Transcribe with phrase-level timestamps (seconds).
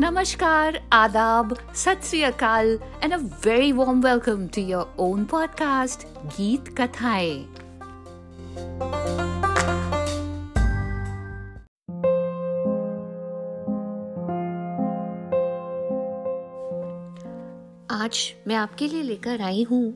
[0.00, 7.44] नमस्कार, आदाब, सत and a very warm welcome to your own podcast गीत कथाएँ
[17.90, 19.94] आज मैं आपके लिए लेकर आई हूँ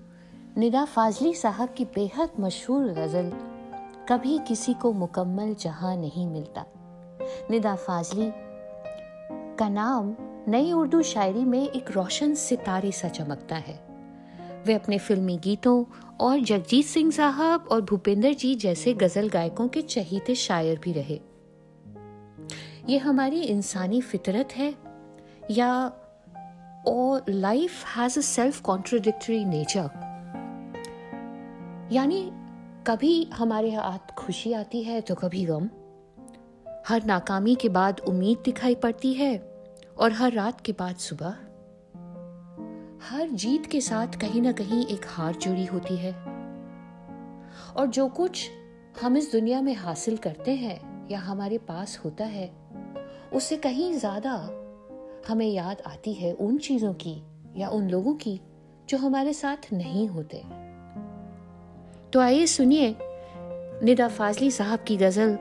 [0.57, 3.33] निदा फाजली साहब की बेहद मशहूर गज़ल,
[4.09, 6.65] कभी किसी को मुकम्मल जहाँ नहीं मिलता।
[7.51, 8.46] निदा फाजली
[9.59, 10.17] का नाम
[10.49, 13.75] नई उर्दू शायरी में एक रोशन सितारे सा चमकता है।
[14.67, 15.85] वे अपने फिल्मी गीतों
[16.21, 21.21] और जगजीत सिंह साहब और भूपेंद्र जी जैसे गज़ल गायकों के चहीते शायर भी रहे।
[22.89, 24.75] ये हमारी इंसानी फितरत है,
[25.51, 25.93] या,
[26.89, 29.89] और life has a self contradictory nature
[31.93, 32.31] यानी
[32.87, 35.69] कभी हमारे हाथ खुशी आती है तो कभी गम।
[36.89, 39.37] हर नाकामी के बाद उम्मीद दिखाई पड़ती है
[39.99, 41.31] और हर रात के बाद सुबह।
[43.03, 46.13] हर जीत के साथ कहीं ना कहीं एक हार जुड़ी होती है।
[47.77, 48.51] और जो कुछ
[49.03, 52.51] हम इस दुनिया में हासिल करते हैं या हमारे पास होता है,
[53.33, 54.33] उससे कहीं ज़्यादा
[55.29, 57.23] हमें याद आती है उन चीज़ों की
[57.57, 58.41] या उन लोगों की
[58.89, 60.43] जो हमारे साथ नहीं होते।
[62.13, 62.97] तो आइए सुनिए
[63.83, 65.39] निदा फाजली साहब की गज़ल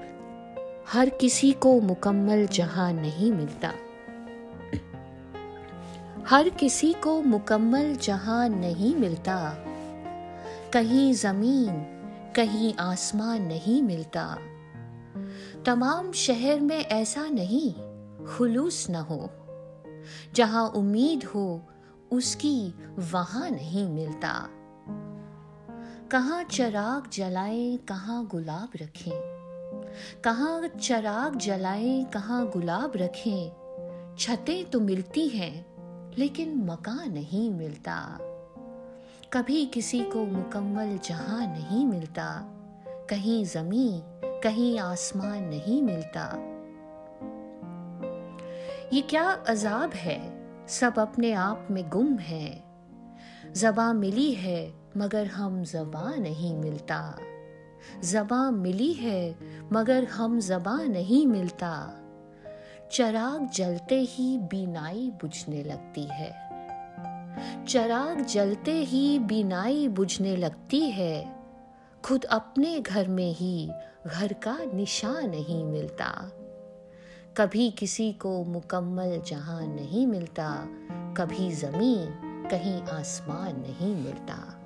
[0.92, 3.72] हर किसी को मुकम्मल जहाँ नहीं मिलता।
[6.30, 9.56] हर किसी को मुकम्मल जहाँ नहीं मिलता।
[10.74, 11.72] कहीं ज़मीन,
[12.36, 14.38] कहीं आसमान नहीं मिलता।
[15.66, 17.74] तमाम शहर में ऐसा नहीं,
[18.26, 19.30] खुलूस न हो।
[20.36, 21.62] जहाँ उम्मीद हो,
[22.12, 24.50] उसकी वहाँ नहीं मिलता।
[26.12, 29.45] कहाँ चराग जलाएँ, कहाँ गुलाब रखें।
[30.24, 33.66] कहाँ चराग जलाएँ, कहाँ गुलाब रखें।
[34.20, 35.66] छतें तो मिलती हैं,
[36.18, 38.18] लेकिन मकान नहीं मिलता।
[39.34, 42.46] कभी किसी को मुकम्मल जहाँ नहीं मिलता।
[42.88, 44.02] कहीं ज़मीन,
[44.44, 46.52] कहीं आसमान नहीं मिलता।
[48.94, 50.48] ये क्या अजाब है?
[50.68, 52.64] सब अपने आप में गुम है।
[53.56, 57.20] जबा मिली है, मगर हम जबा नहीं मिलता।
[58.04, 59.36] जबा मिली है,
[59.74, 62.02] मगर हम जबा नहीं मिलता।
[62.92, 66.46] चराग जलते ही बीनाई बुझने लगती है।
[67.68, 71.36] चराग जलते ही बीनाई बुझने लगती है।
[72.04, 73.70] खुद अपने घर में ही
[74.08, 76.32] घर का निशान नहीं मिलता।
[77.38, 80.66] कभी किसी को मुकम्मल जहाँ नहीं मिलता,
[81.18, 82.06] कभी ज़मीन
[82.52, 84.65] कहीं आसमान नहीं मिलता।